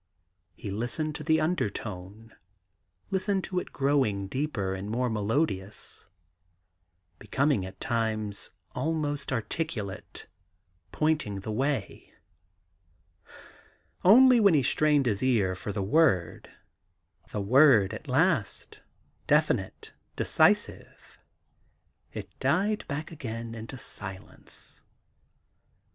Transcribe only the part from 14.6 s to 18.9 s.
strained his ear for the word, the word at last,